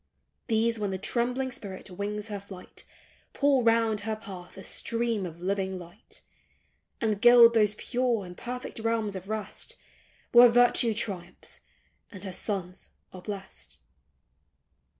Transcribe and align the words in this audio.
These, 0.47 0.79
when 0.79 0.89
the 0.89 0.97
trembling 0.97 1.51
spirit 1.51 1.91
wings 1.91 2.29
her 2.29 2.39
flight 2.39 2.85
Pour 3.33 3.61
round 3.61 4.01
her 4.01 4.15
path 4.15 4.57
a 4.57 4.63
stream 4.63 5.27
of 5.27 5.43
living 5.43 5.77
light; 5.77 6.23
And 6.99 7.21
gild 7.21 7.53
those 7.53 7.75
pure 7.75 8.25
and 8.25 8.35
perfect 8.35 8.79
realms 8.79 9.15
of 9.15 9.29
rest, 9.29 9.75
Where 10.31 10.49
virtue 10.49 10.95
triumphs, 10.95 11.59
and 12.11 12.23
her 12.23 12.33
sons 12.33 12.89
are 13.13 13.21
blest 13.21 13.77